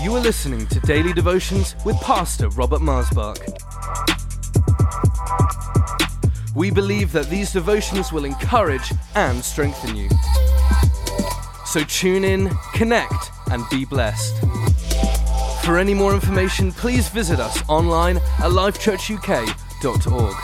You 0.00 0.14
are 0.14 0.20
listening 0.20 0.64
to 0.68 0.78
Daily 0.80 1.12
Devotions 1.12 1.74
with 1.84 2.00
Pastor 2.00 2.48
Robert 2.50 2.80
Marsbach. 2.80 3.36
We 6.54 6.70
believe 6.70 7.10
that 7.10 7.28
these 7.28 7.52
devotions 7.52 8.12
will 8.12 8.24
encourage 8.24 8.92
and 9.16 9.44
strengthen 9.44 9.96
you. 9.96 10.08
So 11.66 11.82
tune 11.82 12.22
in, 12.22 12.48
connect, 12.74 13.32
and 13.50 13.64
be 13.70 13.84
blessed. 13.84 14.38
For 15.64 15.78
any 15.78 15.94
more 15.94 16.14
information, 16.14 16.70
please 16.70 17.08
visit 17.08 17.40
us 17.40 17.60
online 17.68 18.18
at 18.18 18.52
lifechurchuk.org. 18.52 20.36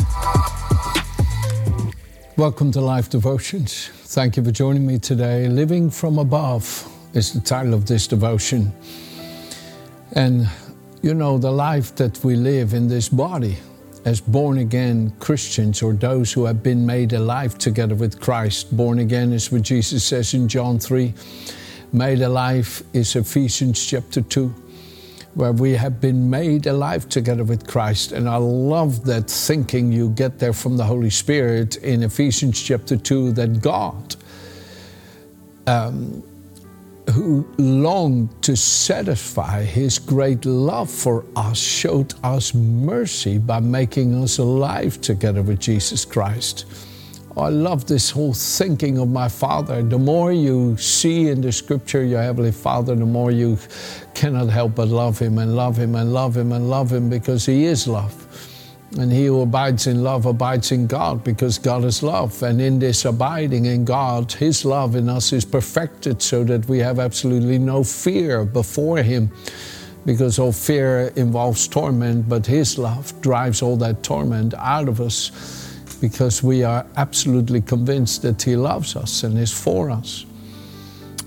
Welcome 2.36 2.72
to 2.72 2.80
Life 2.80 3.08
Devotions. 3.08 3.88
Thank 4.06 4.36
you 4.36 4.42
for 4.42 4.50
joining 4.50 4.84
me 4.84 4.98
today. 4.98 5.46
Living 5.46 5.90
from 5.90 6.18
Above 6.18 6.90
is 7.14 7.32
the 7.32 7.40
title 7.40 7.72
of 7.72 7.86
this 7.86 8.08
devotion. 8.08 8.72
And 10.14 10.48
you 11.02 11.12
know, 11.12 11.38
the 11.38 11.50
life 11.50 11.94
that 11.96 12.22
we 12.24 12.36
live 12.36 12.72
in 12.72 12.88
this 12.88 13.08
body 13.08 13.58
as 14.04 14.20
born 14.20 14.58
again 14.58 15.12
Christians 15.18 15.82
or 15.82 15.92
those 15.92 16.32
who 16.32 16.44
have 16.44 16.62
been 16.62 16.84
made 16.84 17.12
alive 17.12 17.58
together 17.58 17.94
with 17.94 18.20
Christ. 18.20 18.76
Born 18.76 18.98
again 18.98 19.32
is 19.32 19.50
what 19.50 19.62
Jesus 19.62 20.04
says 20.04 20.34
in 20.34 20.48
John 20.48 20.78
3. 20.78 21.12
Made 21.92 22.20
alive 22.20 22.82
is 22.92 23.16
Ephesians 23.16 23.84
chapter 23.84 24.20
2 24.20 24.54
where 25.34 25.52
we 25.52 25.72
have 25.72 26.00
been 26.00 26.30
made 26.30 26.66
alive 26.66 27.08
together 27.08 27.44
with 27.44 27.66
Christ. 27.66 28.12
And 28.12 28.28
I 28.28 28.36
love 28.36 29.04
that 29.04 29.28
thinking 29.28 29.92
you 29.92 30.10
get 30.10 30.38
there 30.38 30.52
from 30.52 30.76
the 30.76 30.84
Holy 30.84 31.10
Spirit 31.10 31.76
in 31.78 32.04
Ephesians 32.04 32.62
chapter 32.62 32.96
2 32.96 33.32
that 33.32 33.60
God, 33.60 34.14
um, 35.66 36.22
who 37.14 37.46
longed 37.58 38.28
to 38.42 38.56
satisfy 38.56 39.62
his 39.62 40.00
great 40.00 40.44
love 40.44 40.90
for 40.90 41.24
us, 41.36 41.56
showed 41.56 42.12
us 42.24 42.52
mercy 42.54 43.38
by 43.38 43.60
making 43.60 44.20
us 44.20 44.38
alive 44.38 45.00
together 45.00 45.40
with 45.40 45.60
Jesus 45.60 46.04
Christ. 46.04 46.64
I 47.36 47.50
love 47.50 47.86
this 47.86 48.10
whole 48.10 48.32
thinking 48.32 48.98
of 48.98 49.08
my 49.08 49.28
Father. 49.28 49.80
The 49.80 49.98
more 49.98 50.32
you 50.32 50.76
see 50.76 51.28
in 51.28 51.40
the 51.40 51.52
scripture 51.52 52.02
your 52.04 52.20
Heavenly 52.20 52.50
Father, 52.50 52.96
the 52.96 53.06
more 53.06 53.30
you 53.30 53.58
cannot 54.14 54.48
help 54.50 54.74
but 54.74 54.88
love 54.88 55.16
Him 55.16 55.38
and 55.38 55.54
love 55.54 55.76
Him 55.76 55.94
and 55.94 56.12
love 56.12 56.36
Him 56.36 56.50
and 56.50 56.68
love 56.68 56.92
Him 56.92 57.08
because 57.08 57.46
He 57.46 57.64
is 57.64 57.86
love. 57.86 58.23
And 58.98 59.12
he 59.12 59.26
who 59.26 59.40
abides 59.40 59.88
in 59.88 60.04
love 60.04 60.24
abides 60.24 60.70
in 60.70 60.86
God 60.86 61.24
because 61.24 61.58
God 61.58 61.84
is 61.84 62.02
love. 62.02 62.40
And 62.44 62.60
in 62.60 62.78
this 62.78 63.04
abiding 63.04 63.66
in 63.66 63.84
God, 63.84 64.32
His 64.32 64.64
love 64.64 64.94
in 64.94 65.08
us 65.08 65.32
is 65.32 65.44
perfected 65.44 66.22
so 66.22 66.44
that 66.44 66.68
we 66.68 66.78
have 66.78 67.00
absolutely 67.00 67.58
no 67.58 67.82
fear 67.82 68.44
before 68.44 68.98
Him 68.98 69.32
because 70.06 70.38
all 70.38 70.52
fear 70.52 71.12
involves 71.16 71.66
torment, 71.66 72.28
but 72.28 72.46
His 72.46 72.78
love 72.78 73.20
drives 73.20 73.62
all 73.62 73.76
that 73.78 74.02
torment 74.04 74.54
out 74.54 74.88
of 74.88 75.00
us 75.00 75.30
because 76.00 76.42
we 76.42 76.62
are 76.62 76.86
absolutely 76.96 77.62
convinced 77.62 78.22
that 78.22 78.42
He 78.42 78.54
loves 78.54 78.94
us 78.94 79.24
and 79.24 79.36
is 79.38 79.52
for 79.52 79.90
us. 79.90 80.24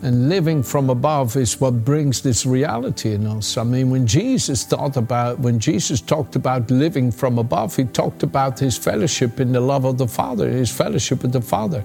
And 0.03 0.29
living 0.29 0.61
from 0.61 0.91
above 0.91 1.35
is 1.35 1.59
what 1.59 1.83
brings 1.83 2.21
this 2.21 2.45
reality 2.45 3.13
in 3.13 3.25
us. 3.25 3.57
I 3.57 3.63
mean, 3.63 3.89
when 3.89 4.05
Jesus 4.05 4.63
thought 4.63 4.95
about, 4.95 5.39
when 5.39 5.59
Jesus 5.59 6.01
talked 6.01 6.35
about 6.35 6.69
living 6.69 7.11
from 7.11 7.39
above, 7.39 7.75
He 7.75 7.85
talked 7.85 8.21
about 8.21 8.59
His 8.59 8.77
fellowship 8.77 9.39
in 9.39 9.51
the 9.51 9.59
love 9.59 9.85
of 9.85 9.97
the 9.97 10.07
Father, 10.07 10.49
His 10.49 10.71
fellowship 10.71 11.23
with 11.23 11.31
the 11.31 11.41
Father. 11.41 11.83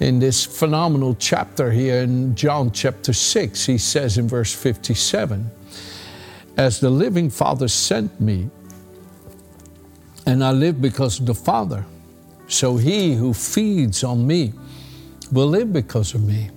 In 0.00 0.18
this 0.18 0.44
phenomenal 0.44 1.16
chapter 1.18 1.70
here 1.70 2.02
in 2.02 2.34
John 2.34 2.70
chapter 2.72 3.14
6, 3.14 3.64
He 3.64 3.78
says 3.78 4.18
in 4.18 4.28
verse 4.28 4.54
57 4.54 5.50
As 6.58 6.78
the 6.78 6.90
living 6.90 7.30
Father 7.30 7.68
sent 7.68 8.20
me, 8.20 8.50
and 10.26 10.44
I 10.44 10.52
live 10.52 10.82
because 10.82 11.18
of 11.18 11.26
the 11.26 11.34
Father. 11.34 11.86
So 12.48 12.76
he 12.76 13.14
who 13.14 13.32
feeds 13.32 14.04
on 14.04 14.26
me 14.26 14.52
will 15.32 15.46
live 15.46 15.72
because 15.72 16.14
of 16.14 16.22
me. 16.22 16.50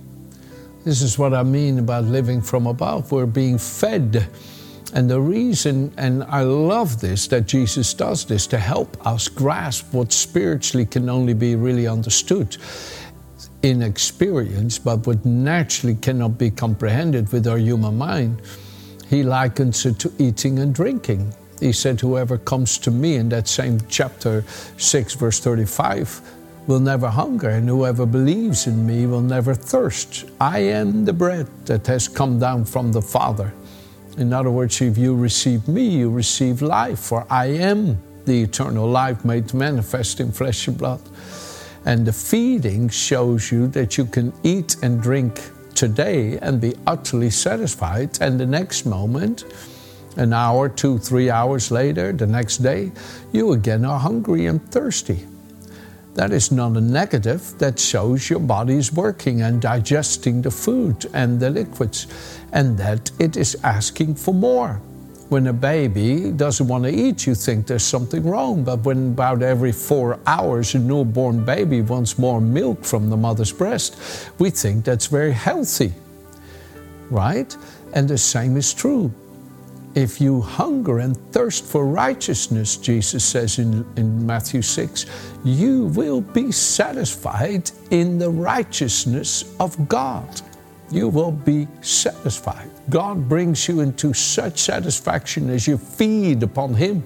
This 0.84 1.00
is 1.00 1.18
what 1.18 1.32
I 1.32 1.42
mean 1.42 1.78
about 1.78 2.04
living 2.04 2.42
from 2.42 2.66
above. 2.66 3.10
We're 3.10 3.24
being 3.24 3.56
fed. 3.56 4.28
And 4.92 5.08
the 5.08 5.18
reason, 5.18 5.94
and 5.96 6.22
I 6.24 6.42
love 6.42 7.00
this, 7.00 7.26
that 7.28 7.46
Jesus 7.46 7.94
does 7.94 8.26
this 8.26 8.46
to 8.48 8.58
help 8.58 9.04
us 9.06 9.26
grasp 9.28 9.94
what 9.94 10.12
spiritually 10.12 10.84
can 10.84 11.08
only 11.08 11.32
be 11.32 11.56
really 11.56 11.88
understood 11.88 12.58
in 13.62 13.80
experience, 13.80 14.78
but 14.78 15.06
what 15.06 15.24
naturally 15.24 15.94
cannot 15.94 16.36
be 16.36 16.50
comprehended 16.50 17.32
with 17.32 17.46
our 17.46 17.58
human 17.58 17.96
mind. 17.96 18.42
He 19.08 19.22
likens 19.22 19.86
it 19.86 19.98
to 20.00 20.12
eating 20.18 20.58
and 20.58 20.74
drinking. 20.74 21.32
He 21.60 21.72
said, 21.72 21.98
Whoever 21.98 22.36
comes 22.36 22.76
to 22.78 22.90
me 22.90 23.16
in 23.16 23.30
that 23.30 23.48
same 23.48 23.80
chapter 23.88 24.44
6, 24.76 25.14
verse 25.14 25.40
35, 25.40 26.20
will 26.66 26.80
never 26.80 27.08
hunger, 27.08 27.50
and 27.50 27.68
whoever 27.68 28.06
believes 28.06 28.66
in 28.66 28.86
me 28.86 29.06
will 29.06 29.20
never 29.20 29.54
thirst. 29.54 30.24
I 30.40 30.60
am 30.60 31.04
the 31.04 31.12
bread 31.12 31.46
that 31.66 31.86
has 31.86 32.08
come 32.08 32.38
down 32.38 32.64
from 32.64 32.92
the 32.92 33.02
Father. 33.02 33.52
In 34.16 34.32
other 34.32 34.50
words, 34.50 34.80
if 34.80 34.96
you 34.96 35.14
receive 35.14 35.66
me, 35.68 35.88
you 35.88 36.10
receive 36.10 36.62
life, 36.62 37.00
for 37.00 37.26
I 37.28 37.46
am 37.46 37.98
the 38.24 38.42
eternal 38.42 38.88
life 38.88 39.24
made 39.24 39.52
manifest 39.52 40.20
in 40.20 40.32
flesh 40.32 40.68
and 40.68 40.78
blood. 40.78 41.00
And 41.84 42.06
the 42.06 42.12
feeding 42.12 42.88
shows 42.88 43.52
you 43.52 43.66
that 43.68 43.98
you 43.98 44.06
can 44.06 44.32
eat 44.42 44.76
and 44.82 45.02
drink 45.02 45.40
today 45.74 46.38
and 46.38 46.60
be 46.60 46.74
utterly 46.86 47.30
satisfied, 47.30 48.16
and 48.22 48.40
the 48.40 48.46
next 48.46 48.86
moment, 48.86 49.44
an 50.16 50.32
hour, 50.32 50.68
two, 50.68 50.98
three 50.98 51.28
hours 51.28 51.70
later, 51.70 52.12
the 52.12 52.26
next 52.26 52.58
day, 52.58 52.92
you 53.32 53.52
again 53.52 53.84
are 53.84 53.98
hungry 53.98 54.46
and 54.46 54.64
thirsty. 54.70 55.26
That 56.14 56.30
is 56.30 56.52
not 56.52 56.76
a 56.76 56.80
negative, 56.80 57.58
that 57.58 57.78
shows 57.78 58.30
your 58.30 58.38
body 58.38 58.76
is 58.76 58.92
working 58.92 59.42
and 59.42 59.60
digesting 59.60 60.42
the 60.42 60.50
food 60.50 61.06
and 61.12 61.40
the 61.40 61.50
liquids, 61.50 62.06
and 62.52 62.78
that 62.78 63.10
it 63.18 63.36
is 63.36 63.56
asking 63.64 64.14
for 64.14 64.32
more. 64.32 64.80
When 65.28 65.48
a 65.48 65.52
baby 65.52 66.30
doesn't 66.30 66.68
want 66.68 66.84
to 66.84 66.90
eat, 66.90 67.26
you 67.26 67.34
think 67.34 67.66
there's 67.66 67.82
something 67.82 68.22
wrong. 68.22 68.62
But 68.62 68.84
when 68.84 69.08
about 69.08 69.42
every 69.42 69.72
four 69.72 70.20
hours 70.26 70.76
a 70.76 70.78
newborn 70.78 71.44
baby 71.44 71.80
wants 71.80 72.18
more 72.18 72.40
milk 72.40 72.84
from 72.84 73.10
the 73.10 73.16
mother's 73.16 73.50
breast, 73.50 73.96
we 74.38 74.50
think 74.50 74.84
that's 74.84 75.06
very 75.06 75.32
healthy, 75.32 75.92
right? 77.10 77.56
And 77.94 78.06
the 78.08 78.18
same 78.18 78.56
is 78.56 78.72
true 78.72 79.12
if 79.94 80.20
you 80.20 80.40
hunger 80.40 80.98
and 80.98 81.16
thirst 81.32 81.64
for 81.64 81.86
righteousness, 81.86 82.76
Jesus 82.76 83.24
says 83.24 83.58
in, 83.58 83.86
in 83.96 84.26
Matthew 84.26 84.60
6, 84.60 85.06
you 85.44 85.86
will 85.86 86.20
be 86.20 86.50
satisfied 86.50 87.70
in 87.90 88.18
the 88.18 88.30
righteousness 88.30 89.54
of 89.60 89.88
God. 89.88 90.40
You 90.90 91.08
will 91.08 91.32
be 91.32 91.68
satisfied. 91.80 92.70
God 92.90 93.28
brings 93.28 93.68
you 93.68 93.80
into 93.80 94.12
such 94.12 94.60
satisfaction 94.60 95.48
as 95.50 95.66
you 95.66 95.78
feed 95.78 96.42
upon 96.42 96.74
Him. 96.74 97.04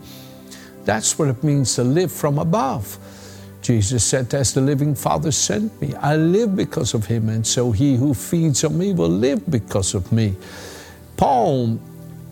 That's 0.84 1.18
what 1.18 1.28
it 1.28 1.44
means 1.44 1.74
to 1.74 1.84
live 1.84 2.10
from 2.10 2.38
above. 2.38 2.98
Jesus 3.60 4.02
said, 4.02 4.32
As 4.32 4.54
the 4.54 4.60
living 4.60 4.94
Father 4.94 5.30
sent 5.30 5.78
me, 5.80 5.94
I 5.96 6.16
live 6.16 6.56
because 6.56 6.94
of 6.94 7.04
Him, 7.04 7.28
and 7.28 7.46
so 7.46 7.70
he 7.70 7.96
who 7.96 8.14
feeds 8.14 8.64
on 8.64 8.78
me 8.78 8.94
will 8.94 9.10
live 9.10 9.48
because 9.50 9.94
of 9.94 10.10
me. 10.10 10.36
Paul 11.16 11.78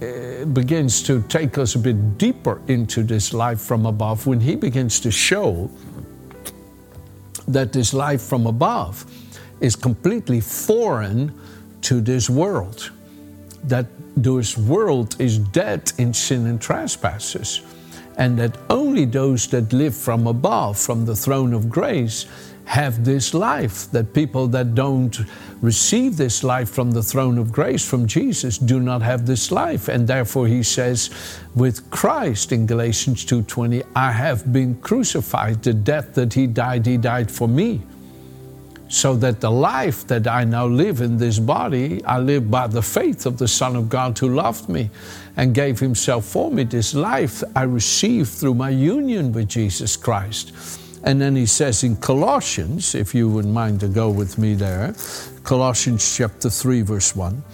Uh, 0.02 0.44
begins 0.44 1.02
to 1.02 1.22
take 1.22 1.56
us 1.56 1.74
a 1.74 1.78
bit 1.78 2.18
deeper 2.18 2.60
into 2.68 3.02
this 3.02 3.32
life 3.32 3.58
from 3.58 3.86
above 3.86 4.26
when 4.26 4.38
he 4.38 4.54
begins 4.54 5.00
to 5.00 5.10
show 5.10 5.70
that 7.48 7.72
this 7.72 7.94
life 7.94 8.20
from 8.20 8.46
above 8.46 9.06
is 9.62 9.74
completely 9.74 10.38
foreign 10.38 11.32
to 11.80 12.02
this 12.02 12.28
world, 12.28 12.90
that 13.64 13.86
this 14.18 14.58
world 14.58 15.16
is 15.18 15.38
dead 15.38 15.90
in 15.96 16.12
sin 16.12 16.44
and 16.44 16.60
trespasses, 16.60 17.62
and 18.18 18.38
that 18.38 18.54
only 18.68 19.06
those 19.06 19.46
that 19.46 19.72
live 19.72 19.96
from 19.96 20.26
above, 20.26 20.78
from 20.78 21.06
the 21.06 21.16
throne 21.16 21.54
of 21.54 21.70
grace, 21.70 22.26
have 22.66 23.04
this 23.04 23.32
life, 23.32 23.90
that 23.92 24.12
people 24.12 24.48
that 24.48 24.74
don't 24.74 25.20
receive 25.62 26.16
this 26.16 26.42
life 26.42 26.68
from 26.68 26.90
the 26.90 27.02
throne 27.02 27.38
of 27.38 27.52
grace 27.52 27.88
from 27.88 28.06
Jesus 28.06 28.58
do 28.58 28.80
not 28.80 29.02
have 29.02 29.24
this 29.24 29.50
life. 29.50 29.88
And 29.88 30.06
therefore 30.06 30.48
he 30.48 30.62
says, 30.62 31.10
with 31.54 31.88
Christ 31.90 32.52
in 32.52 32.66
Galatians 32.66 33.24
2:20, 33.24 33.82
I 33.94 34.12
have 34.12 34.52
been 34.52 34.74
crucified. 34.80 35.62
The 35.62 35.74
death 35.74 36.14
that 36.14 36.34
he 36.34 36.46
died, 36.46 36.86
he 36.86 36.96
died 36.96 37.30
for 37.30 37.48
me. 37.48 37.82
So 38.88 39.16
that 39.16 39.40
the 39.40 39.50
life 39.50 40.06
that 40.08 40.26
I 40.28 40.44
now 40.44 40.66
live 40.66 41.00
in 41.00 41.16
this 41.18 41.38
body, 41.38 42.04
I 42.04 42.18
live 42.18 42.50
by 42.50 42.66
the 42.66 42.82
faith 42.82 43.26
of 43.26 43.38
the 43.38 43.48
Son 43.48 43.74
of 43.76 43.88
God 43.88 44.18
who 44.18 44.34
loved 44.34 44.68
me 44.68 44.90
and 45.36 45.54
gave 45.54 45.80
himself 45.80 46.24
for 46.24 46.50
me. 46.50 46.64
This 46.64 46.94
life 46.94 47.42
I 47.54 47.62
receive 47.62 48.28
through 48.28 48.54
my 48.54 48.70
union 48.70 49.32
with 49.32 49.48
Jesus 49.48 49.96
Christ. 49.96 50.52
And 51.06 51.20
then 51.20 51.36
he 51.36 51.46
says 51.46 51.84
in 51.84 51.96
Colossians, 51.96 52.96
if 52.96 53.14
you 53.14 53.28
would 53.28 53.46
mind 53.46 53.78
to 53.80 53.88
go 53.88 54.10
with 54.10 54.38
me 54.38 54.54
there, 54.54 54.92
Colossians 55.44 56.16
chapter 56.16 56.50
3, 56.50 56.82
verse 56.82 57.14
1, 57.14 57.44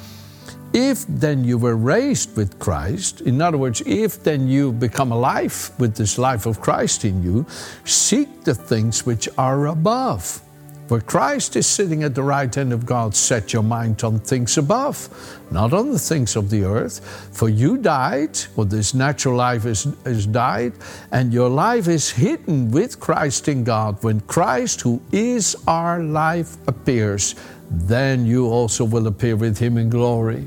if 0.72 1.04
then 1.06 1.44
you 1.44 1.58
were 1.58 1.76
raised 1.76 2.34
with 2.34 2.58
Christ, 2.58 3.20
in 3.20 3.43
other 3.43 3.58
words, 3.58 3.82
if 3.84 4.25
then 4.25 4.49
you 4.49 4.72
become 4.72 5.12
alive 5.12 5.70
with 5.78 5.94
this 5.94 6.16
life 6.16 6.46
of 6.46 6.62
Christ 6.62 7.04
in 7.04 7.22
you, 7.22 7.44
seek 7.84 8.44
the 8.44 8.54
things 8.54 9.04
which 9.04 9.28
are 9.37 9.66
above. 9.66 10.40
Where 10.88 11.00
Christ 11.00 11.56
is 11.56 11.67
sitting 11.67 12.02
at 12.02 12.14
the 12.14 12.23
right 12.23 12.55
hand 12.55 12.73
of 12.73 12.84
God, 12.84 13.14
set 13.14 13.52
your 13.52 13.62
mind 13.62 14.02
on 14.05 14.19
things 14.19 14.58
above, 14.58 15.08
not 15.50 15.73
on 15.73 15.90
the 15.90 15.99
things 15.99 16.37
of 16.37 16.50
the 16.50 16.64
earth. 16.64 17.00
For 17.32 17.49
you 17.49 17.79
died, 17.79 18.38
or 18.56 18.64
this 18.64 18.93
natural 18.93 19.37
life 19.37 19.64
is, 19.64 19.87
is 20.05 20.26
died, 20.26 20.73
and 21.12 21.32
your 21.32 21.49
life 21.49 21.88
is 21.88 22.11
hidden 22.11 22.70
with 22.70 23.00
Christ 23.00 23.49
in 23.49 23.64
God. 23.64 24.02
When 24.02 24.20
Christ, 24.20 24.82
who 24.82 25.00
is 25.12 25.56
our 25.67 26.02
life, 26.02 26.56
appears, 26.67 27.37
then 27.70 28.26
you 28.26 28.49
also 28.49 28.84
will 28.84 29.06
appear 29.06 29.37
with 29.37 29.56
him 29.56 29.79
in 29.79 29.88
glory. 29.88 30.46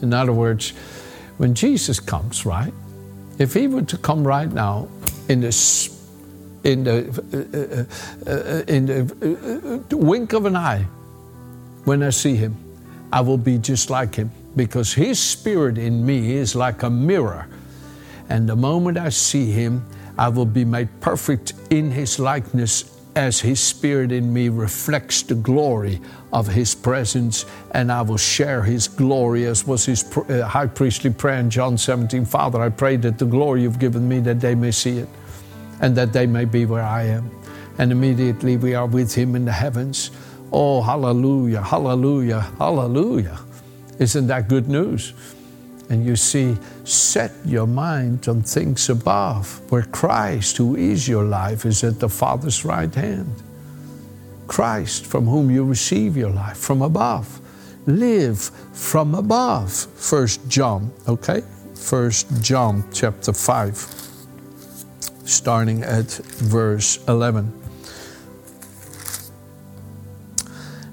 In 0.00 0.14
other 0.14 0.32
words, 0.32 0.70
when 1.36 1.54
Jesus 1.54 2.00
comes, 2.00 2.46
right? 2.46 2.72
If 3.38 3.54
he 3.54 3.66
were 3.66 3.82
to 3.82 3.98
come 3.98 4.26
right 4.26 4.50
now 4.50 4.88
in 5.28 5.40
the 5.42 5.52
in 6.68 6.84
the 6.84 7.86
uh, 8.26 8.30
uh, 8.30 8.34
uh, 8.34 8.62
in 8.66 8.86
the 9.88 9.96
wink 9.96 10.32
of 10.32 10.44
an 10.44 10.56
eye, 10.56 10.86
when 11.84 12.02
I 12.02 12.10
see 12.10 12.34
him, 12.36 12.56
I 13.12 13.20
will 13.20 13.38
be 13.38 13.58
just 13.58 13.90
like 13.90 14.14
him 14.14 14.30
because 14.56 14.92
his 14.92 15.18
spirit 15.18 15.78
in 15.78 16.04
me 16.04 16.32
is 16.32 16.54
like 16.54 16.82
a 16.82 16.90
mirror. 16.90 17.46
And 18.28 18.48
the 18.48 18.56
moment 18.56 18.98
I 18.98 19.08
see 19.08 19.50
him, 19.50 19.84
I 20.18 20.28
will 20.28 20.46
be 20.46 20.64
made 20.64 20.88
perfect 21.00 21.54
in 21.70 21.90
his 21.90 22.18
likeness 22.18 22.98
as 23.18 23.40
His 23.40 23.58
Spirit 23.58 24.12
in 24.12 24.32
me 24.32 24.48
reflects 24.48 25.22
the 25.22 25.34
glory 25.34 26.00
of 26.32 26.46
His 26.46 26.72
presence, 26.72 27.46
and 27.72 27.90
I 27.90 28.00
will 28.02 28.16
share 28.16 28.62
His 28.62 28.86
glory, 28.86 29.44
as 29.46 29.66
was 29.66 29.84
His 29.86 30.02
high 30.28 30.68
priestly 30.68 31.10
prayer 31.10 31.40
in 31.40 31.50
John 31.50 31.76
17. 31.76 32.24
Father, 32.24 32.60
I 32.60 32.68
pray 32.68 32.96
that 32.98 33.18
the 33.18 33.26
glory 33.26 33.62
you've 33.62 33.80
given 33.80 34.08
me, 34.08 34.20
that 34.20 34.40
they 34.40 34.54
may 34.54 34.70
see 34.70 34.98
it, 34.98 35.08
and 35.80 35.96
that 35.96 36.12
they 36.12 36.26
may 36.26 36.44
be 36.44 36.64
where 36.66 36.82
I 36.82 37.04
am. 37.04 37.30
And 37.78 37.92
immediately 37.92 38.56
we 38.56 38.74
are 38.74 38.86
with 38.86 39.14
Him 39.14 39.36
in 39.36 39.44
the 39.44 39.52
heavens. 39.52 40.10
Oh, 40.52 40.82
hallelujah, 40.82 41.62
hallelujah, 41.62 42.40
hallelujah. 42.58 43.38
Isn't 43.98 44.26
that 44.28 44.48
good 44.48 44.68
news? 44.68 45.12
And 45.90 46.04
you 46.04 46.16
see, 46.16 46.56
set 46.84 47.32
your 47.44 47.66
mind 47.66 48.28
on 48.28 48.42
things 48.42 48.90
above, 48.90 49.60
where 49.70 49.82
Christ, 49.82 50.58
who 50.58 50.76
is 50.76 51.08
your 51.08 51.24
life, 51.24 51.64
is 51.64 51.82
at 51.82 51.98
the 51.98 52.08
Father's 52.08 52.64
right 52.64 52.94
hand. 52.94 53.34
Christ, 54.46 55.06
from 55.06 55.26
whom 55.26 55.50
you 55.50 55.64
receive 55.64 56.16
your 56.16 56.30
life, 56.30 56.58
from 56.58 56.82
above. 56.82 57.40
Live 57.86 58.38
from 58.72 59.14
above. 59.14 59.72
First 59.72 60.46
John, 60.48 60.92
okay? 61.06 61.42
First 61.74 62.42
John 62.42 62.84
chapter 62.92 63.32
5, 63.32 64.07
starting 65.28 65.82
at 65.82 66.10
verse 66.48 66.98
11. 67.06 67.52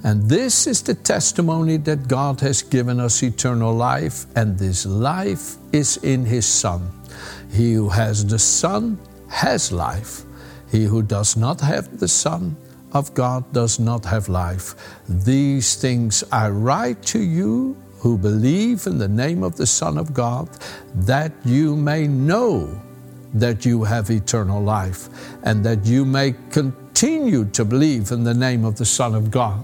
And 0.04 0.30
this 0.30 0.68
is 0.68 0.84
the 0.84 0.94
testimony 0.94 1.78
that 1.78 2.08
God 2.08 2.40
has 2.42 2.62
given 2.62 3.00
us 3.00 3.24
eternal 3.24 3.74
life, 3.74 4.28
and 4.36 4.60
this 4.60 4.86
life 4.86 5.56
is 5.72 5.98
in 5.98 6.26
His 6.26 6.46
Son. 6.46 6.92
He 7.52 7.74
who 7.74 7.90
has 7.90 8.24
the 8.26 8.38
Son 8.38 9.00
has 9.30 9.72
life. 9.72 10.22
He 10.72 10.84
who 10.84 11.02
does 11.02 11.36
not 11.36 11.60
have 11.62 12.00
the 12.00 12.08
Son 12.08 12.56
of 12.94 13.14
God 13.16 13.52
does 13.52 13.80
not 13.80 14.06
have 14.06 14.30
life. 14.30 14.76
These 15.10 15.76
things 15.76 16.24
I 16.32 16.50
write 16.50 17.02
to 17.08 17.20
you 17.20 17.76
who 17.98 18.18
believe 18.18 18.86
in 18.86 19.00
the 19.00 19.08
name 19.08 19.42
of 19.42 19.56
the 19.56 19.66
Son 19.66 19.98
of 19.98 20.14
God, 20.14 20.50
that 20.94 21.32
you 21.44 21.76
may 21.76 22.08
know 22.08 22.80
that 23.36 23.66
you 23.66 23.84
have 23.84 24.10
eternal 24.10 24.62
life, 24.62 25.10
and 25.44 25.64
that 25.64 25.86
you 25.86 26.06
may 26.06 26.34
continue 26.50 27.46
to 27.46 27.64
believe 27.64 28.12
in 28.12 28.24
the 28.24 28.34
name 28.34 28.66
of 28.66 28.78
the 28.78 28.86
Son 28.86 29.14
of 29.14 29.30
God. 29.30 29.64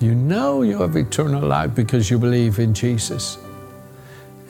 You 0.00 0.14
know 0.14 0.62
you 0.62 0.78
have 0.78 0.96
eternal 0.96 1.42
life 1.42 1.74
because 1.74 2.08
you 2.08 2.18
believe 2.18 2.60
in 2.60 2.72
Jesus. 2.72 3.36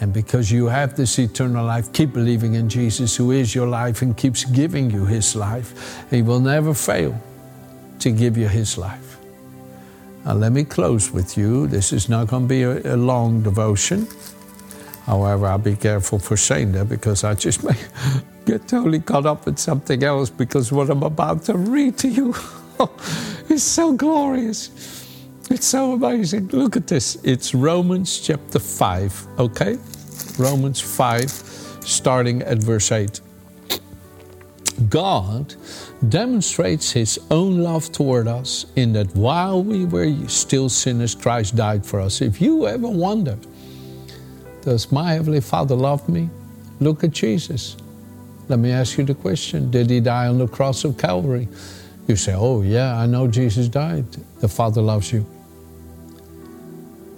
And 0.01 0.13
because 0.13 0.53
you 0.53 0.67
have 0.67 0.95
this 0.95 1.19
eternal 1.19 1.65
life, 1.65 1.93
keep 1.93 2.13
believing 2.13 2.55
in 2.55 2.69
Jesus, 2.69 3.17
who 3.17 3.33
is 3.33 3.55
your 3.55 3.67
life 3.67 4.03
and 4.03 4.17
keeps 4.17 4.45
giving 4.45 4.91
you 4.91 5.07
his 5.07 5.35
life. 5.35 6.05
He 6.11 6.23
will 6.23 6.39
never 6.39 6.73
fail 6.75 7.21
to 8.01 8.11
give 8.11 8.37
you 8.37 8.47
his 8.47 8.79
life. 8.79 9.19
Now, 10.25 10.35
let 10.35 10.53
me 10.53 10.65
close 10.65 11.11
with 11.11 11.37
you. 11.37 11.67
This 11.67 11.93
is 11.93 12.09
not 12.09 12.29
going 12.29 12.43
to 12.45 12.49
be 12.49 12.63
a, 12.63 12.95
a 12.95 12.97
long 12.97 13.43
devotion. 13.43 14.07
However, 15.09 15.47
I'll 15.47 15.57
be 15.57 15.75
careful 15.75 16.19
for 16.19 16.37
saying 16.37 16.73
that 16.73 16.91
because 16.91 17.25
I 17.25 17.33
just 17.33 17.65
may 17.65 17.75
get 18.45 18.69
totally 18.69 19.01
caught 19.01 19.25
up 19.25 19.47
with 19.47 19.59
something 19.59 20.05
else 20.05 20.29
because 20.29 20.71
what 20.71 20.91
I'm 20.91 21.03
about 21.03 21.45
to 21.45 21.57
read 21.57 21.97
to 21.99 22.09
you 22.09 22.35
is 23.49 23.63
so 23.63 23.95
glorious. 23.95 24.69
It's 25.51 25.67
so 25.67 25.95
amazing. 25.95 26.49
Look 26.49 26.77
at 26.77 26.87
this. 26.87 27.17
It's 27.25 27.55
Romans 27.55 28.21
chapter 28.21 28.59
5, 28.59 29.27
okay? 29.39 29.79
Romans 30.39 30.79
5, 30.79 31.31
starting 31.31 32.43
at 32.43 32.59
verse 32.59 32.93
8. 32.93 33.23
God 34.91 35.55
demonstrates 36.11 36.93
his 36.93 37.19
own 37.31 37.63
love 37.63 37.91
toward 37.93 38.29
us 38.29 38.67
in 38.77 38.93
that 38.93 39.17
while 39.17 39.63
we 39.63 39.87
were 39.87 40.15
still 40.29 40.69
sinners, 40.69 41.15
Christ 41.15 41.57
died 41.57 41.87
for 41.87 41.99
us. 41.99 42.21
If 42.21 42.43
you 42.43 42.67
ever 42.69 42.89
wonder, 42.89 43.39
does 44.69 44.93
my 44.93 45.15
Heavenly 45.15 45.41
Father 45.41 45.75
love 45.75 46.07
me? 46.09 46.29
Look 46.79 47.03
at 47.03 47.13
Jesus. 47.13 47.77
Let 48.49 48.59
me 48.59 48.71
ask 48.71 48.99
you 48.99 49.05
the 49.05 49.15
question 49.15 49.71
Did 49.71 49.89
he 49.89 50.01
die 50.01 50.27
on 50.27 50.39
the 50.39 50.47
cross 50.47 50.85
of 50.85 50.99
Calvary? 50.99 51.49
You 52.07 52.17
say, 52.17 52.35
Oh, 52.35 52.61
yeah, 52.63 52.99
I 52.99 53.07
know 53.07 53.27
Jesus 53.29 53.69
died. 53.69 54.05
The 54.41 54.49
Father 54.49 54.83
loves 54.83 55.11
you. 55.13 55.25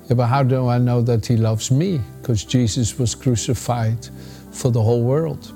Yeah, 0.09 0.15
but 0.15 0.27
how 0.27 0.43
do 0.43 0.69
I 0.69 0.79
know 0.79 1.03
that 1.03 1.27
He 1.27 1.37
loves 1.37 1.71
me? 1.71 2.01
Because 2.21 2.45
Jesus 2.45 2.99
was 2.99 3.15
crucified 3.15 4.09
for 4.53 4.71
the 4.71 4.83
whole 4.83 5.03
world. 5.03 5.53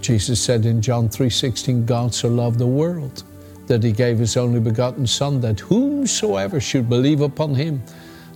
Jesus 0.00 0.40
said 0.40 0.64
in 0.64 0.80
John 0.80 1.08
3:16, 1.08 1.84
God 1.84 2.14
so 2.14 2.28
loved 2.28 2.58
the 2.58 2.66
world 2.66 3.22
that 3.66 3.82
He 3.82 3.92
gave 3.92 4.18
His 4.18 4.36
only 4.36 4.60
begotten 4.60 5.06
Son, 5.06 5.40
that 5.40 5.60
whomsoever 5.60 6.60
should 6.60 6.88
believe 6.88 7.20
upon 7.20 7.54
Him 7.54 7.82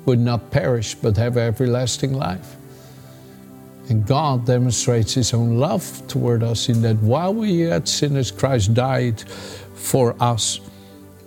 would 0.04 0.18
not 0.18 0.50
perish 0.50 0.94
but 0.94 1.16
have 1.16 1.36
everlasting 1.38 2.12
life. 2.12 2.56
And 3.90 4.06
God 4.06 4.46
demonstrates 4.46 5.14
His 5.14 5.34
own 5.34 5.58
love 5.58 6.06
toward 6.06 6.42
us 6.42 6.68
in 6.68 6.80
that 6.82 6.96
while 6.98 7.34
we 7.34 7.50
yet 7.50 7.88
sinners, 7.88 8.30
Christ 8.30 8.72
died 8.72 9.20
for 9.74 10.14
us 10.22 10.60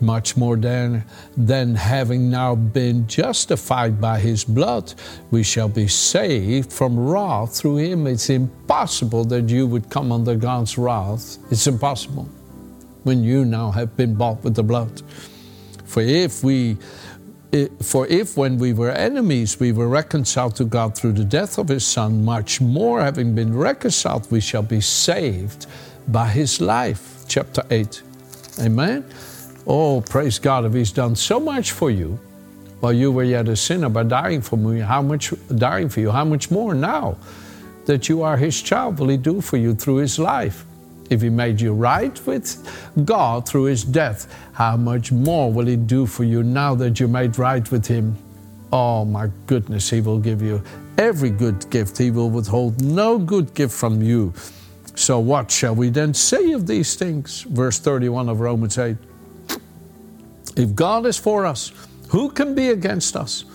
much 0.04 0.38
more 0.38 0.58
than, 0.58 1.04
than 1.38 1.76
having 1.76 2.30
now 2.30 2.56
been 2.56 3.08
justified 3.08 4.00
by 4.00 4.20
his 4.20 4.44
blood, 4.44 4.94
we 5.32 5.42
shall 5.44 5.70
be 5.70 5.88
saved 5.88 6.72
from 6.72 7.00
wrath 7.00 7.58
through 7.58 7.78
him. 7.78 8.06
It's 8.06 8.30
impossible 8.30 9.24
that 9.26 9.50
you 9.50 9.66
would 9.66 9.90
come 9.90 10.12
under 10.12 10.36
God's 10.36 10.78
wrath. 10.78 11.38
It's 11.50 11.68
impossible 11.68 12.28
when 13.04 13.24
you 13.24 13.46
now 13.46 13.72
have 13.72 13.96
been 13.98 14.16
bought 14.16 14.44
with 14.44 14.56
the 14.56 14.64
blood. 14.64 15.02
For 15.86 16.02
if 16.02 16.44
we 16.44 16.78
for 17.82 18.08
if 18.08 18.36
when 18.36 18.58
we 18.58 18.74
were 18.74 18.92
enemies 18.92 19.60
we 19.60 19.72
were 19.72 19.88
reconciled 19.88 20.56
to 20.56 20.66
God 20.66 20.96
through 20.96 21.14
the 21.14 21.24
death 21.24 21.58
of 21.58 21.68
his 21.68 21.86
son, 21.86 22.26
much 22.26 22.60
more 22.62 23.02
having 23.02 23.36
been 23.36 23.56
reconciled, 23.56 24.30
we 24.32 24.42
shall 24.42 24.64
be 24.64 24.82
saved 24.82 25.68
by 26.08 26.28
his 26.28 26.60
life. 26.60 27.24
Chapter 27.28 27.64
8. 27.70 28.02
Amen. 28.60 29.06
Oh, 29.66 30.02
praise 30.02 30.40
God, 30.40 30.66
if 30.66 30.74
He's 30.74 30.92
done 30.92 31.16
so 31.16 31.40
much 31.40 31.72
for 31.72 31.90
you 31.90 32.20
while 32.82 32.92
you 32.92 33.12
were 33.12 33.24
yet 33.24 33.48
a 33.48 33.56
sinner 33.56 33.88
by 33.88 34.04
dying 34.04 34.42
for 34.42 34.58
me, 34.58 34.82
how 34.82 35.02
much 35.02 35.34
dying 35.56 35.88
for 35.88 36.02
you, 36.02 36.12
how 36.12 36.26
much 36.26 36.52
more 36.52 36.74
now 36.74 37.18
that 37.86 38.10
you 38.10 38.24
are 38.24 38.36
His 38.36 38.62
child 38.62 39.00
will 39.00 39.08
He 39.08 39.18
do 39.18 39.40
for 39.40 39.58
you 39.58 39.74
through 39.74 39.98
His 39.98 40.20
life? 40.20 40.66
If 41.10 41.22
He 41.22 41.30
made 41.30 41.60
you 41.62 41.74
right 41.74 42.26
with 42.26 42.58
God 43.06 43.48
through 43.48 43.66
His 43.66 43.84
death, 43.84 44.34
how 44.54 44.78
much 44.78 45.12
more 45.12 45.52
will 45.52 45.66
He 45.66 45.76
do 45.76 46.06
for 46.06 46.24
you 46.24 46.44
now 46.44 46.76
that 46.76 47.00
you're 47.00 47.10
made 47.10 47.38
right 47.38 47.70
with 47.72 47.86
Him? 47.86 48.16
Oh 48.72 49.06
my 49.06 49.30
goodness, 49.48 49.90
He 49.90 50.02
will 50.02 50.20
give 50.20 50.42
you 50.42 50.64
every 50.98 51.30
good 51.30 51.70
gift. 51.70 51.98
He 51.98 52.12
will 52.12 52.30
withhold 52.30 52.82
no 52.82 53.18
good 53.18 53.54
gift 53.54 53.74
from 53.74 54.02
you. 54.02 54.34
So, 54.96 55.20
what 55.20 55.50
shall 55.50 55.76
we 55.76 55.90
then 55.90 56.14
say 56.14 56.52
of 56.52 56.68
these 56.68 56.96
things? 56.96 57.42
Verse 57.42 57.80
31 57.80 58.30
of 58.30 58.40
Romans 58.40 58.78
8. 58.78 58.96
If 60.56 60.76
God 60.76 61.06
is 61.06 61.18
for 61.18 61.46
us, 61.46 61.72
who 62.10 62.30
can 62.30 62.54
be 62.54 62.70
against 62.70 63.16
us? 63.16 63.46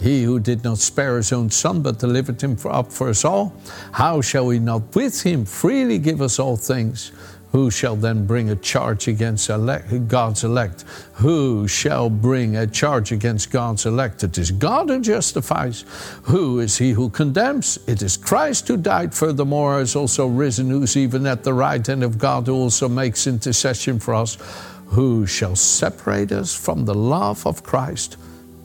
He 0.00 0.22
who 0.22 0.40
did 0.40 0.64
not 0.64 0.78
spare 0.78 1.16
his 1.16 1.32
own 1.32 1.50
son, 1.50 1.82
but 1.82 1.98
delivered 1.98 2.40
him 2.40 2.56
up 2.64 2.90
for 2.90 3.10
us 3.10 3.24
all, 3.24 3.54
how 3.92 4.20
shall 4.20 4.46
we 4.46 4.58
not 4.58 4.94
with 4.94 5.22
him 5.22 5.44
freely 5.44 5.98
give 5.98 6.22
us 6.22 6.38
all 6.38 6.56
things? 6.56 7.12
Who 7.52 7.68
shall 7.70 7.96
then 7.96 8.26
bring 8.26 8.50
a 8.50 8.56
charge 8.56 9.08
against 9.08 9.50
elect, 9.50 10.06
God's 10.06 10.44
elect? 10.44 10.84
Who 11.14 11.66
shall 11.66 12.08
bring 12.08 12.56
a 12.56 12.66
charge 12.66 13.10
against 13.10 13.50
God's 13.50 13.86
elect? 13.86 14.22
It 14.22 14.38
is 14.38 14.52
God 14.52 14.88
who 14.88 15.00
justifies. 15.00 15.84
Who 16.22 16.60
is 16.60 16.78
he 16.78 16.92
who 16.92 17.10
condemns? 17.10 17.76
It 17.88 18.02
is 18.02 18.16
Christ 18.16 18.68
who 18.68 18.76
died, 18.76 19.12
furthermore, 19.12 19.80
is 19.80 19.96
also 19.96 20.28
risen, 20.28 20.70
who's 20.70 20.96
even 20.96 21.26
at 21.26 21.42
the 21.42 21.52
right 21.52 21.84
hand 21.84 22.04
of 22.04 22.18
God, 22.18 22.46
who 22.46 22.54
also 22.54 22.88
makes 22.88 23.26
intercession 23.26 23.98
for 23.98 24.14
us. 24.14 24.38
Who 24.86 25.26
shall 25.26 25.56
separate 25.56 26.30
us 26.30 26.54
from 26.54 26.84
the 26.84 26.94
love 26.94 27.44
of 27.48 27.64
Christ? 27.64 28.16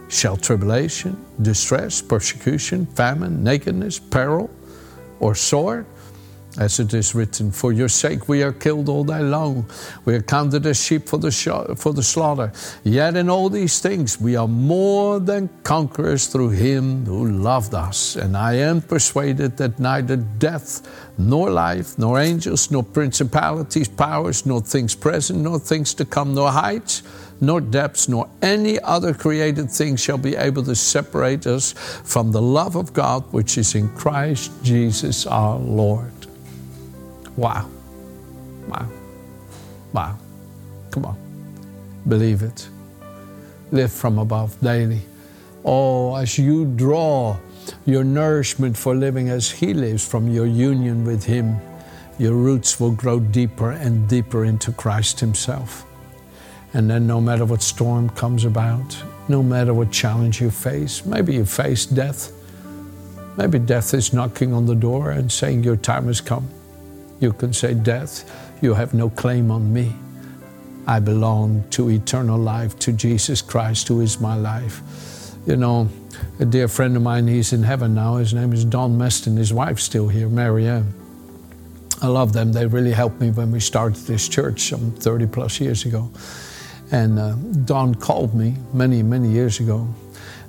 Shall 0.10 0.38
tribulation, 0.38 1.18
distress, 1.42 2.02
persecution, 2.02 2.86
famine, 2.86 3.44
nakedness, 3.44 4.00
peril, 4.00 4.50
or 5.20 5.36
sword? 5.36 5.86
As 6.58 6.80
it 6.80 6.94
is 6.94 7.14
written, 7.14 7.52
For 7.52 7.74
your 7.74 7.90
sake 7.90 8.30
we 8.30 8.42
are 8.42 8.54
killed 8.54 8.88
all 8.88 9.04
day 9.04 9.20
long. 9.20 9.66
We 10.06 10.16
are 10.16 10.22
counted 10.22 10.66
as 10.66 10.82
sheep 10.82 11.06
for 11.06 11.18
the, 11.18 11.30
sh- 11.30 11.76
for 11.76 11.92
the 11.92 12.02
slaughter. 12.02 12.54
Yet 12.86 13.18
in 13.18 13.30
all 13.30 13.50
these 13.50 13.82
things 13.82 14.22
we 14.22 14.38
are 14.38 14.48
more 14.48 15.20
than 15.20 15.50
conquerors 15.64 16.28
through 16.28 16.52
him 16.52 17.06
who 17.06 17.30
loved 17.30 17.74
us. 17.74 18.16
And 18.16 18.38
I 18.38 18.54
am 18.54 18.82
persuaded 18.82 19.58
that 19.58 19.80
neither 19.80 20.16
death, 20.16 20.88
nor 21.18 21.50
life, 21.50 21.98
nor 21.98 22.20
angels, 22.20 22.72
nor 22.72 22.84
principalities, 22.84 23.90
powers, 23.90 24.46
nor 24.46 24.62
things 24.62 24.96
present, 24.96 25.40
nor 25.40 25.60
things 25.60 25.94
to 25.96 26.06
come, 26.06 26.34
nor 26.34 26.52
heights, 26.52 27.04
nor 27.42 27.62
depths, 27.62 28.08
nor 28.08 28.30
any 28.42 28.80
other 28.82 29.14
created 29.14 29.70
thing 29.70 29.96
shall 29.96 30.18
be 30.18 30.36
able 30.36 30.64
to 30.64 30.76
separate 30.76 31.46
us 31.48 31.74
from 32.04 32.32
the 32.32 32.42
love 32.42 32.76
of 32.76 32.94
God 32.94 33.24
which 33.32 33.58
is 33.58 33.76
in 33.76 33.90
Christ 33.90 34.52
Jesus 34.64 35.26
our 35.26 35.58
Lord. 35.58 36.12
Wow. 37.36 37.70
Wow. 38.68 38.90
Wow. 39.92 40.18
Come 40.92 41.06
on. 41.06 41.18
Believe 42.08 42.42
it. 42.42 42.68
Live 43.72 43.92
from 43.92 44.20
above 44.20 44.60
daily. 44.62 45.02
Oh, 45.64 46.16
as 46.16 46.38
you 46.38 46.66
draw 46.66 47.38
your 47.86 48.04
nourishment 48.04 48.78
for 48.78 48.96
living 48.96 49.30
as 49.30 49.50
He 49.50 49.74
lives 49.74 50.08
from 50.08 50.30
your 50.30 50.46
union 50.46 51.04
with 51.04 51.24
Him, 51.24 51.60
your 52.18 52.34
roots 52.34 52.80
will 52.80 52.92
grow 52.92 53.20
deeper 53.20 53.72
and 53.72 54.08
deeper 54.08 54.46
into 54.46 54.72
Christ 54.72 55.20
Himself. 55.20 55.85
And 56.76 56.90
then, 56.90 57.08
no 57.08 57.22
matter 57.22 57.46
what 57.46 57.62
storm 57.62 58.10
comes 58.10 58.44
about, 58.44 59.02
no 59.30 59.42
matter 59.42 59.74
what 59.74 59.92
challenge 59.92 60.42
you 60.42 60.52
face, 60.52 61.06
maybe 61.06 61.34
you 61.34 61.46
face 61.46 61.86
death. 61.86 62.34
Maybe 63.38 63.60
death 63.60 63.94
is 63.94 64.12
knocking 64.12 64.52
on 64.52 64.66
the 64.66 64.76
door 64.76 65.12
and 65.12 65.32
saying, 65.32 65.64
Your 65.64 65.78
time 65.78 66.08
has 66.08 66.20
come. 66.20 66.50
You 67.22 67.32
can 67.32 67.54
say, 67.54 67.76
Death, 67.76 68.30
you 68.62 68.74
have 68.74 68.94
no 68.94 69.10
claim 69.10 69.52
on 69.52 69.72
me. 69.72 69.94
I 70.86 71.00
belong 71.00 71.64
to 71.72 71.90
eternal 71.90 72.38
life, 72.38 72.78
to 72.80 72.92
Jesus 72.92 73.42
Christ, 73.42 73.88
who 73.88 74.02
is 74.02 74.20
my 74.20 74.36
life. 74.36 74.82
You 75.48 75.56
know, 75.56 75.88
a 76.42 76.46
dear 76.46 76.68
friend 76.68 76.98
of 76.98 77.04
mine, 77.04 77.28
he's 77.28 77.54
in 77.54 77.64
heaven 77.64 77.96
now. 77.96 78.18
His 78.18 78.34
name 78.34 78.52
is 78.52 78.66
Don 78.66 78.98
Meston. 78.98 79.38
His 79.38 79.54
wife's 79.54 79.84
still 79.84 80.10
here, 80.10 80.28
Marianne. 80.28 80.94
I 82.02 82.08
love 82.08 82.34
them. 82.34 82.52
They 82.52 82.68
really 82.68 82.92
helped 82.92 83.22
me 83.22 83.32
when 83.32 83.54
we 83.54 83.62
started 83.62 83.96
this 84.08 84.28
church 84.28 84.68
some 84.70 84.92
30 84.92 85.28
plus 85.28 85.62
years 85.62 85.86
ago. 85.86 86.12
And 86.92 87.20
uh, 87.20 87.34
Don 87.66 87.96
called 87.96 88.36
me 88.36 88.56
many, 88.74 89.02
many 89.04 89.30
years 89.30 89.60
ago 89.60 89.88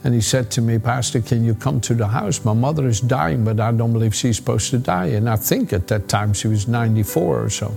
and 0.07 0.14
he 0.14 0.21
said 0.21 0.52
to 0.52 0.62
me, 0.62 0.78
Pastor, 0.78 1.21
can 1.21 1.45
you 1.45 1.52
come 1.52 1.81
to 1.81 1.93
the 1.93 2.07
house? 2.07 2.45
My 2.45 2.52
mother 2.52 2.87
is 2.87 3.00
dying, 3.00 3.45
but 3.45 3.59
I 3.59 3.73
don't 3.73 3.93
believe 3.93 4.14
she's 4.14 4.37
supposed 4.37 4.71
to 4.71 4.78
die. 4.78 5.07
And 5.07 5.28
I 5.28 5.35
think 5.35 5.73
at 5.73 5.88
that 5.88 6.09
time 6.09 6.33
she 6.33 6.47
was 6.47 6.69
94 6.69 7.43
or 7.43 7.50
so. 7.50 7.76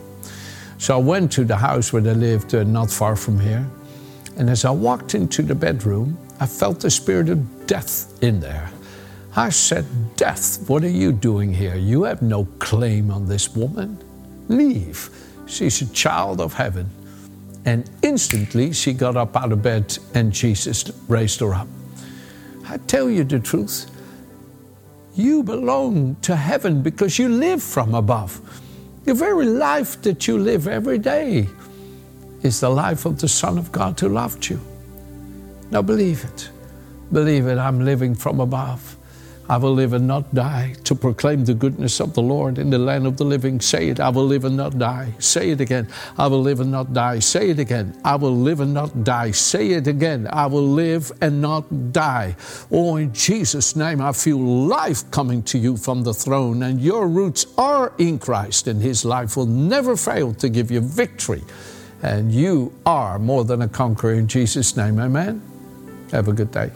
So 0.78 0.96
I 0.96 1.02
went 1.02 1.32
to 1.32 1.44
the 1.44 1.56
house 1.56 1.92
where 1.92 2.04
they 2.04 2.14
lived, 2.14 2.54
uh, 2.54 2.64
not 2.66 2.92
far 2.92 3.16
from 3.16 3.40
here. 3.40 3.66
And 4.38 4.48
as 4.48 4.64
I 4.64 4.70
walked 4.70 5.16
into 5.16 5.42
the 5.42 5.56
bedroom, 5.56 6.20
I 6.40 6.46
felt 6.46 6.82
the 6.82 6.92
spirit 6.92 7.30
of 7.30 7.66
death 7.66 8.22
in 8.22 8.40
there. 8.40 8.70
I 9.36 9.50
said, 9.50 9.86
Death, 10.16 10.70
what 10.70 10.84
are 10.84 10.88
you 10.88 11.12
doing 11.12 11.52
here? 11.52 11.78
You 11.78 12.04
have 12.04 12.22
no 12.22 12.46
claim 12.60 13.10
on 13.10 13.28
this 13.28 13.56
woman. 13.56 13.98
Leave. 14.50 15.10
She's 15.48 15.82
a 15.82 15.92
child 15.94 16.42
of 16.42 16.54
heaven. 16.54 16.92
And 17.70 17.88
instantly 18.02 18.74
she 18.74 18.94
got 18.94 19.16
up 19.16 19.38
out 19.38 19.52
of 19.52 19.62
bed 19.62 19.96
and 20.16 20.34
Jesus 20.34 20.92
raised 21.08 21.40
her 21.42 21.54
up. 21.54 21.68
I 22.68 22.78
tell 22.78 23.12
you 23.12 23.24
the 23.24 23.40
truth. 23.40 23.86
You 25.14 25.44
belong 25.44 26.16
to 26.24 26.36
heaven 26.36 26.82
because 26.82 27.20
you 27.20 27.30
live 27.30 27.62
from 27.62 27.94
above. 27.94 28.42
The 29.04 29.14
very 29.14 29.46
life 29.46 30.02
that 30.02 30.28
you 30.28 30.40
live 30.40 30.68
every 30.68 30.98
day 30.98 31.48
is 32.42 32.60
the 32.60 32.72
life 32.72 33.06
of 33.06 33.22
the 33.22 33.28
Son 33.28 33.60
of 33.60 33.72
God 33.72 34.00
who 34.00 34.10
loved 34.10 34.50
you. 34.50 34.60
Now 35.70 35.84
believe 35.84 36.24
it. 36.24 36.50
Believe 37.12 37.46
it. 37.46 37.60
I'm 37.60 37.86
living 37.86 38.16
from 38.16 38.40
above. 38.40 38.98
I 39.50 39.58
will 39.58 39.74
live 39.74 39.94
and 39.94 40.06
not 40.06 40.34
die 40.36 40.76
to 40.84 40.94
proclaim 40.94 41.46
the 41.46 41.56
goodness 41.56 42.00
of 42.00 42.14
the 42.14 42.22
Lord 42.22 42.60
in 42.60 42.70
the 42.70 42.78
land 42.78 43.08
of 43.08 43.18
the 43.18 43.24
living. 43.24 43.60
Say 43.60 43.90
it, 43.90 44.00
I 44.00 44.10
will 44.10 44.26
live 44.26 44.46
and 44.46 44.56
not 44.56 44.78
die. 44.78 45.16
Say 45.18 45.50
it 45.50 45.60
again, 45.60 45.90
I 46.20 46.28
will 46.28 46.42
live 46.42 46.60
and 46.60 46.72
not 46.72 46.94
die. 46.94 47.18
Say 47.18 47.50
it 47.50 47.58
again, 47.58 48.00
I 48.06 48.16
will 48.16 48.36
live 48.36 48.60
and 48.60 48.76
not 48.76 49.04
die. 49.04 49.32
Say 49.32 49.72
it 49.72 49.88
again, 49.88 50.28
I 50.32 50.46
will 50.46 50.68
live 50.68 51.12
and 51.20 51.42
not 51.42 51.92
die. 51.92 52.36
Oh, 52.72 52.98
in 52.98 53.12
Jesus' 53.12 53.76
name, 53.76 54.02
I 54.02 54.12
feel 54.12 54.38
life 54.38 55.10
coming 55.10 55.42
to 55.44 55.58
you 55.58 55.78
from 55.78 56.04
the 56.04 56.14
throne, 56.14 56.62
and 56.62 56.80
your 56.80 57.08
roots 57.08 57.48
are 57.58 57.92
in 57.98 58.20
Christ, 58.20 58.68
and 58.68 58.80
His 58.80 59.04
life 59.04 59.36
will 59.36 59.48
never 59.48 59.98
fail 59.98 60.34
to 60.36 60.48
give 60.48 60.70
you 60.70 60.82
victory. 60.82 61.44
And 62.04 62.32
you 62.32 62.72
are 62.86 63.18
more 63.18 63.44
than 63.44 63.64
a 63.64 63.68
conqueror 63.68 64.14
in 64.14 64.28
Jesus' 64.28 64.78
name. 64.78 65.00
Amen. 65.00 65.42
Have 66.12 66.28
a 66.28 66.34
good 66.34 66.52
day. 66.52 66.72